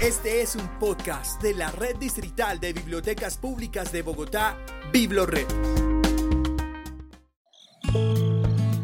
Este 0.00 0.42
es 0.42 0.56
un 0.56 0.68
podcast 0.80 1.40
de 1.40 1.54
la 1.54 1.70
Red 1.70 1.96
Distrital 1.96 2.58
de 2.58 2.72
Bibliotecas 2.72 3.38
Públicas 3.38 3.92
de 3.92 4.02
Bogotá, 4.02 4.58
BibloRed. 4.92 5.46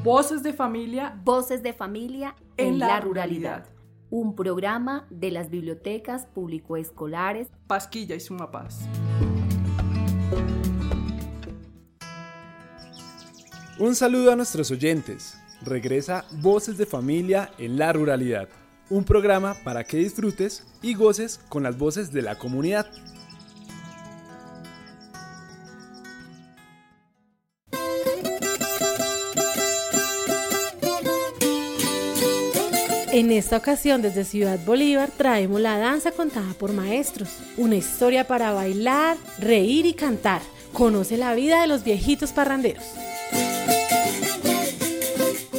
Voces 0.04 0.42
de 0.42 0.52
familia. 0.52 1.20
Voces 1.24 1.62
de 1.62 1.72
familia 1.72 2.36
en, 2.56 2.78
la, 2.78 3.00
ruralidad. 3.00 3.66
Un 4.08 4.36
programa 4.36 5.06
de 5.10 5.30
las 5.30 5.50
bibliotecas 5.50 6.26
público-escolares 6.26 7.48
Pasquilla 7.66 8.14
y 8.14 8.20
Sumapaz. 8.20 8.78
Un 13.78 13.94
saludo 13.94 14.32
a 14.32 14.36
nuestros 14.36 14.70
oyentes. 14.70 15.38
Regresa 15.62 16.24
Voces 16.40 16.78
de 16.78 16.86
Familia 16.86 17.50
en 17.58 17.76
la 17.76 17.92
Ruralidad, 17.92 18.48
un 18.90 19.04
programa 19.04 19.54
para 19.64 19.84
que 19.84 19.96
disfrutes 19.96 20.64
y 20.82 20.94
goces 20.94 21.40
con 21.48 21.62
las 21.62 21.78
voces 21.78 22.12
de 22.12 22.22
la 22.22 22.36
comunidad. 22.36 22.86
En 33.12 33.32
esta 33.32 33.56
ocasión 33.56 34.02
desde 34.02 34.24
Ciudad 34.24 34.58
Bolívar 34.64 35.10
traemos 35.10 35.60
la 35.60 35.78
danza 35.78 36.12
contada 36.12 36.52
por 36.54 36.72
maestros, 36.72 37.28
una 37.56 37.74
historia 37.74 38.26
para 38.26 38.52
bailar, 38.52 39.16
reír 39.38 39.84
y 39.86 39.94
cantar. 39.94 40.40
Conoce 40.72 41.16
la 41.16 41.34
vida 41.34 41.60
de 41.60 41.66
los 41.66 41.82
viejitos 41.82 42.30
parranderos. 42.32 42.84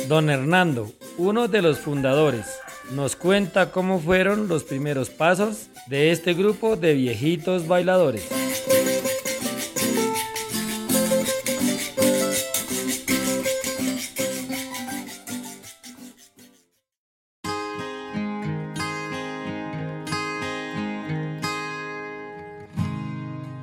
Don 0.07 0.29
Hernando, 0.29 0.91
uno 1.17 1.47
de 1.47 1.61
los 1.61 1.79
fundadores, 1.79 2.45
nos 2.95 3.15
cuenta 3.15 3.71
cómo 3.71 3.99
fueron 3.99 4.47
los 4.47 4.63
primeros 4.63 5.09
pasos 5.09 5.69
de 5.87 6.11
este 6.11 6.33
grupo 6.33 6.75
de 6.75 6.93
viejitos 6.93 7.67
bailadores. 7.67 8.27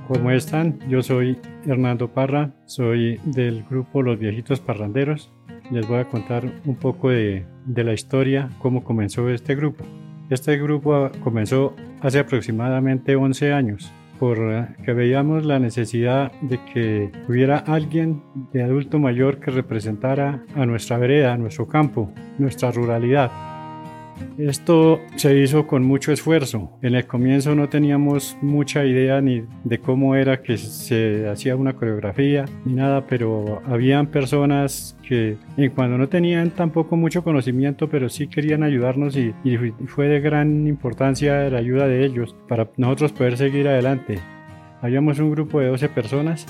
¿Cómo 0.06 0.30
están? 0.30 0.78
Yo 0.88 1.02
soy 1.02 1.38
Hernando 1.66 2.12
Parra, 2.14 2.54
soy 2.64 3.20
del 3.24 3.62
grupo 3.64 4.02
Los 4.02 4.18
Viejitos 4.18 4.58
Parranderos. 4.58 5.30
Les 5.70 5.86
voy 5.86 5.98
a 5.98 6.08
contar 6.08 6.50
un 6.64 6.76
poco 6.76 7.10
de, 7.10 7.46
la 7.76 7.92
historia, 7.92 8.50
cómo 8.58 8.82
comenzó 8.82 9.28
este 9.28 9.54
grupo. 9.54 9.84
Este 10.30 10.56
grupo 10.58 11.10
comenzó 11.22 11.74
hace 12.00 12.18
aproximadamente 12.18 13.16
11 13.16 13.52
años 13.52 13.92
porque 14.18 14.92
veíamos 14.92 15.44
la 15.44 15.58
necesidad 15.58 16.32
de 16.42 16.58
que 16.72 17.12
hubiera 17.28 17.58
alguien 17.58 18.22
de 18.52 18.62
adulto 18.62 18.98
mayor 18.98 19.38
que 19.38 19.50
representara 19.50 20.42
a 20.56 20.66
nuestra 20.66 20.98
vereda, 20.98 21.34
a 21.34 21.38
nuestro 21.38 21.68
campo, 21.68 22.12
nuestra 22.38 22.72
ruralidad. 22.72 23.30
Esto 24.38 25.00
se 25.16 25.36
hizo 25.38 25.66
con 25.66 25.84
mucho 25.84 26.12
esfuerzo. 26.12 26.70
En 26.82 26.94
el 26.94 27.06
comienzo 27.06 27.54
no 27.54 27.68
teníamos 27.68 28.36
mucha 28.40 28.84
idea 28.84 29.20
ni 29.20 29.44
de 29.64 29.78
cómo 29.78 30.14
era 30.14 30.42
que 30.42 30.56
se 30.56 31.28
hacía 31.28 31.56
una 31.56 31.74
coreografía 31.74 32.44
ni 32.64 32.74
nada, 32.74 33.06
pero 33.06 33.60
habían 33.66 34.06
personas 34.06 34.96
que 35.06 35.36
en 35.56 35.70
cuando 35.70 35.98
no 35.98 36.08
tenían 36.08 36.50
tampoco 36.50 36.96
mucho 36.96 37.24
conocimiento, 37.24 37.88
pero 37.88 38.08
sí 38.08 38.28
querían 38.28 38.62
ayudarnos 38.62 39.16
y, 39.16 39.34
fue 39.86 40.08
de 40.08 40.20
gran 40.20 40.66
importancia 40.66 41.48
la 41.50 41.58
ayuda 41.58 41.86
de 41.88 42.04
ellos 42.04 42.36
para 42.48 42.68
nosotros 42.76 43.12
poder 43.12 43.36
seguir 43.36 43.66
adelante. 43.68 44.18
Habíamos 44.80 45.18
un 45.18 45.30
grupo 45.30 45.60
de 45.60 45.68
12 45.68 45.88
personas 45.88 46.46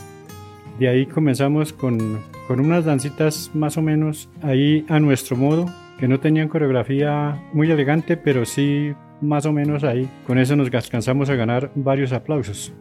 de 0.78 0.88
ahí 0.88 1.06
comenzamos 1.06 1.72
con, 1.72 2.20
con, 2.48 2.60
unas 2.60 2.84
dancitas 2.84 3.50
más 3.54 3.76
o 3.76 3.82
menos 3.82 4.28
ahí 4.42 4.84
a 4.88 4.98
nuestro 4.98 5.36
modo, 5.36 5.66
que 6.00 6.09
no 6.09 6.19
tenían 6.19 6.48
coreografía 6.48 7.41
muy 7.53 7.70
elegante, 7.70 8.16
pero 8.16 8.44
sí 8.44 8.94
más 9.20 9.47
o 9.47 9.53
menos 9.53 9.84
ahí. 9.84 10.09
Con 10.26 10.38
eso 10.38 10.56
nos 10.56 10.72
alcanzamos 10.72 11.28
a 11.31 11.34
ganar 11.34 11.70
varios 11.75 12.12
aplausos. 12.12 12.72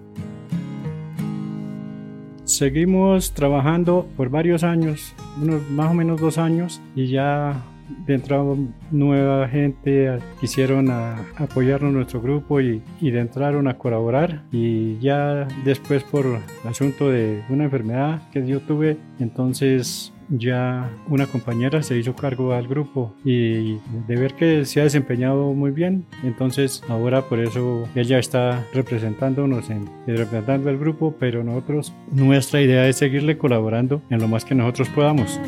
Seguimos 2.43 3.33
trabajando 3.33 4.07
por 4.15 4.29
varios 4.29 4.63
años, 4.63 5.13
unos 5.41 5.69
más 5.69 5.91
o 5.91 5.93
menos 5.93 6.21
dos 6.21 6.37
años, 6.37 6.81
y 6.95 7.07
ya 7.07 7.61
entrado 8.07 8.57
nueva 8.91 9.47
gente, 9.47 10.19
quisieron 10.39 10.89
apoyarnos 10.89 11.93
nuestro 11.93 12.21
grupo 12.21 12.61
y, 12.61 12.81
y 13.01 13.15
entraron 13.15 13.67
a 13.67 13.77
colaborar. 13.77 14.43
Y 14.51 14.97
ya 14.99 15.47
después 15.63 16.03
por 16.03 16.25
el 16.25 16.69
asunto 16.69 17.09
de 17.09 17.43
una 17.49 17.65
enfermedad 17.65 18.21
que 18.31 18.45
yo 18.45 18.59
tuve, 18.61 18.97
entonces 19.19 20.13
ya 20.29 20.89
una 21.07 21.25
compañera 21.25 21.81
se 21.83 21.97
hizo 21.97 22.15
cargo 22.15 22.53
al 22.53 22.67
grupo 22.67 23.13
y 23.23 23.77
de 24.07 24.15
ver 24.15 24.33
que 24.33 24.65
se 24.65 24.81
ha 24.81 24.83
desempeñado 24.83 25.53
muy 25.53 25.71
bien, 25.71 26.05
entonces 26.23 26.83
ahora 26.89 27.21
por 27.21 27.39
eso 27.39 27.87
ella 27.95 28.19
está 28.19 28.65
representándonos 28.73 29.69
en 29.69 29.89
representando 30.05 30.69
al 30.69 30.77
grupo, 30.77 31.15
pero 31.19 31.43
nosotros 31.43 31.93
nuestra 32.11 32.61
idea 32.61 32.87
es 32.87 32.97
seguirle 32.97 33.37
colaborando 33.37 34.01
en 34.09 34.19
lo 34.19 34.27
más 34.27 34.45
que 34.45 34.55
nosotros 34.55 34.89
podamos. 34.89 35.39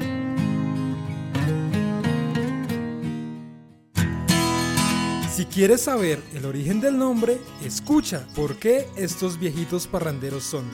Si 5.39 5.45
quieres 5.45 5.83
saber 5.83 6.19
el 6.35 6.43
origen 6.43 6.81
del 6.81 6.97
nombre, 6.97 7.37
escucha 7.63 8.27
por 8.35 8.57
qué 8.57 8.87
estos 8.97 9.39
viejitos 9.39 9.87
parranderos 9.87 10.43
son. 10.43 10.65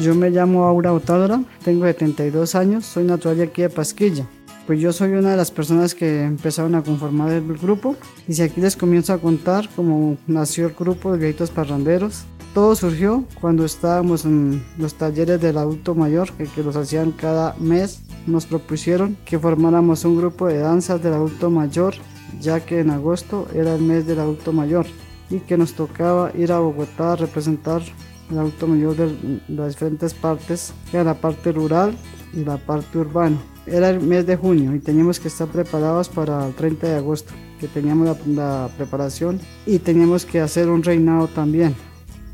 Yo 0.00 0.14
me 0.14 0.30
llamo 0.30 0.64
Aura 0.64 0.92
Otadora, 0.92 1.42
tengo 1.64 1.86
72 1.86 2.54
años, 2.54 2.86
soy 2.86 3.02
natural 3.02 3.38
de 3.38 3.42
aquí 3.42 3.62
de 3.62 3.68
Pasquilla. 3.68 4.28
Pues 4.64 4.78
yo 4.78 4.92
soy 4.92 5.10
una 5.10 5.32
de 5.32 5.36
las 5.36 5.50
personas 5.50 5.96
que 5.96 6.22
empezaron 6.22 6.76
a 6.76 6.84
conformar 6.84 7.32
el 7.32 7.58
grupo 7.58 7.96
y 8.28 8.34
si 8.34 8.42
aquí 8.42 8.60
les 8.60 8.76
comienzo 8.76 9.12
a 9.12 9.18
contar 9.18 9.68
cómo 9.74 10.16
nació 10.28 10.68
el 10.68 10.74
grupo 10.74 11.10
de 11.10 11.18
viejitos 11.18 11.50
parranderos. 11.50 12.26
Todo 12.54 12.74
surgió 12.74 13.24
cuando 13.40 13.64
estábamos 13.64 14.24
en 14.24 14.64
los 14.76 14.94
talleres 14.94 15.40
del 15.40 15.56
adulto 15.56 15.94
mayor 15.94 16.32
que, 16.32 16.44
que 16.44 16.62
los 16.62 16.76
hacían 16.76 17.12
cada 17.12 17.54
mes. 17.58 18.02
Nos 18.26 18.46
propusieron 18.46 19.16
que 19.24 19.38
formáramos 19.38 20.04
un 20.04 20.16
grupo 20.16 20.48
de 20.48 20.58
danzas 20.58 21.02
del 21.02 21.14
adulto 21.14 21.48
mayor 21.48 21.94
ya 22.38 22.60
que 22.60 22.80
en 22.80 22.90
agosto 22.90 23.48
era 23.54 23.74
el 23.74 23.82
mes 23.82 24.06
del 24.06 24.20
adulto 24.20 24.52
mayor 24.52 24.86
y 25.30 25.40
que 25.40 25.56
nos 25.56 25.74
tocaba 25.74 26.32
ir 26.36 26.52
a 26.52 26.58
Bogotá 26.58 27.12
a 27.12 27.16
representar 27.16 27.82
el 28.30 28.38
adulto 28.38 28.66
mayor 28.66 28.96
de 28.96 29.40
las 29.48 29.74
diferentes 29.74 30.14
partes, 30.14 30.72
que 30.90 30.98
era 30.98 31.04
la 31.04 31.14
parte 31.14 31.52
rural 31.52 31.96
y 32.32 32.44
la 32.44 32.58
parte 32.58 32.98
urbana. 32.98 33.36
Era 33.66 33.90
el 33.90 34.00
mes 34.00 34.26
de 34.26 34.36
junio 34.36 34.74
y 34.74 34.80
teníamos 34.80 35.18
que 35.20 35.28
estar 35.28 35.48
preparados 35.48 36.08
para 36.08 36.46
el 36.46 36.54
30 36.54 36.88
de 36.88 36.96
agosto, 36.96 37.32
que 37.58 37.68
teníamos 37.68 38.16
la, 38.26 38.68
preparación 38.76 39.40
y 39.66 39.78
teníamos 39.78 40.24
que 40.24 40.40
hacer 40.40 40.68
un 40.68 40.82
reinado 40.82 41.26
también. 41.28 41.74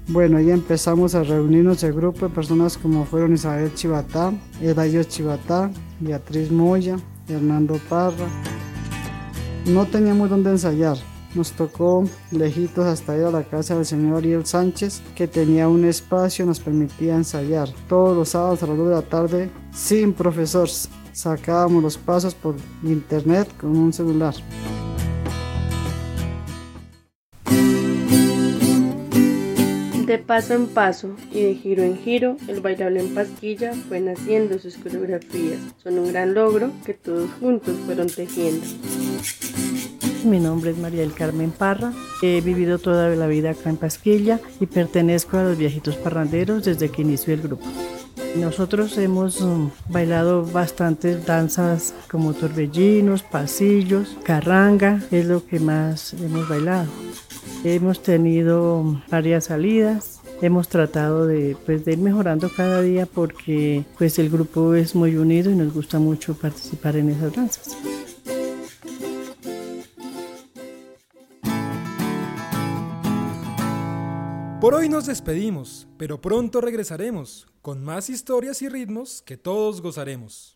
Bueno, 0.09 0.39
ahí 0.39 0.53
empezamos 0.53 1.17
a 1.17 1.25
reunirnos 1.25 1.83
el 1.83 1.93
grupo 1.93 2.29
de 2.29 2.35
personas 2.35 2.79
como 2.79 3.05
fueron 3.05 3.35
Isabel 3.35 3.75
Chivatá, 3.75 4.33
Eladio 4.61 5.03
Chivatá, 5.03 5.69
Beatriz 5.99 6.53
Moya, 6.53 6.97
Hernando 7.29 7.81
Parra. 7.89 8.29
No 9.67 9.85
teníamos 9.87 10.31
dónde 10.31 10.51
ensayar, 10.51 10.97
nos 11.35 11.51
tocó 11.51 12.05
lejitos 12.31 12.87
hasta 12.87 13.17
ir 13.17 13.25
a 13.25 13.33
la 13.33 13.43
casa 13.43 13.75
del 13.75 13.85
señor 13.85 14.19
Ariel 14.19 14.47
Sánchez, 14.47 15.03
que 15.17 15.27
tenía 15.27 15.69
un 15.69 15.85
espacio, 15.85 16.47
nos 16.47 16.61
permitía 16.61 17.17
ensayar. 17.17 17.69
Todos 17.89 18.17
los 18.17 18.29
sábados 18.29 18.63
a 18.63 18.69
las 18.69 18.77
2 18.77 18.89
de 18.89 18.95
la 18.95 19.03
tarde, 19.03 19.51
sin 19.75 20.13
profesor, 20.13 20.69
sacábamos 21.13 21.83
los 21.83 21.99
pasos 21.99 22.33
por 22.33 22.55
internet 22.85 23.49
con 23.59 23.77
un 23.77 23.93
celular. 23.93 24.35
De 30.07 30.19
paso 30.19 30.55
en 30.55 30.69
paso 30.69 31.17
y 31.33 31.43
de 31.43 31.55
giro 31.57 31.83
en 31.83 31.99
giro, 31.99 32.37
el 32.47 32.61
bailable 32.61 33.01
en 33.01 33.13
pasquilla 33.13 33.73
fue 33.89 33.99
naciendo 33.99 34.57
sus 34.61 34.77
coreografías. 34.77 35.59
Son 35.83 35.99
un 35.99 36.13
gran 36.13 36.33
logro 36.33 36.71
que 36.85 36.95
todos 36.95 37.29
juntos 37.41 37.75
fueron 37.87 38.07
tejiendo. 38.07 38.65
Mi 40.25 40.39
nombre 40.39 40.71
es 40.71 40.79
María 40.79 41.01
del 41.01 41.13
Carmen 41.13 41.51
Parra. 41.51 41.93
He 42.23 42.41
vivido 42.41 42.79
toda 42.79 43.09
la 43.17 43.27
vida 43.27 43.51
acá 43.51 43.69
en 43.69 43.79
Pasquilla 43.79 44.39
y 44.61 44.67
pertenezco 44.67 45.39
a 45.39 45.43
los 45.43 45.59
viejitos 45.59 45.97
parranderos 45.97 46.65
desde 46.65 46.89
que 46.89 47.03
inició 47.03 47.35
el 47.35 47.43
grupo. 47.43 47.67
Nosotros 48.37 48.97
hemos 48.99 49.41
mm, 49.41 49.71
bailado 49.89 50.45
bastantes 50.45 51.27
danzas 51.27 51.95
como 52.09 52.33
torbellinos, 52.33 53.25
pasillos, 53.25 54.17
carranga, 54.23 55.03
es 55.11 55.27
lo 55.27 55.45
que 55.45 55.59
más 55.59 56.13
hemos 56.13 56.49
bailado. 56.49 56.87
Hemos 57.69 58.01
tenido 58.01 59.03
varias 59.11 59.47
salidas, 59.47 60.21
hemos 60.41 60.69
tratado 60.69 61.27
de, 61.27 61.57
pues, 61.67 61.85
ir 61.89 61.99
mejorando 61.99 62.49
cada 62.49 62.81
día 62.81 63.07
porque 63.07 63.85
pues, 63.99 64.21
el 64.21 64.31
grupo 64.31 64.75
es 64.75 64.95
muy 64.95 65.17
unido 65.17 65.51
y 65.51 65.57
nos 65.57 65.75
gusta 65.75 65.99
mucho 65.99 66.35
participar 66.35 66.95
en 66.95 67.09
esas 67.09 67.35
danzas. 67.35 67.77
Por 74.61 74.75
hoy 74.75 74.89
nos 74.89 75.07
despedimos, 75.07 75.89
pero 75.99 76.21
pronto 76.21 76.61
regresaremos 76.61 77.49
con 77.63 77.83
más 77.83 78.11
historias 78.11 78.63
y 78.63 78.69
ritmos 78.69 79.23
que 79.23 79.37
todos 79.37 79.83
gozaremos. 79.83 80.56